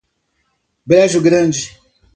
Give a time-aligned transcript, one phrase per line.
[0.83, 1.77] Brejo Grande